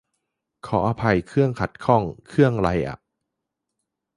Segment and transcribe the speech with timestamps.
[0.67, 2.97] ขออภัย 'เครื่อง' ขัดข้อง เครื่องไรอ่ะ?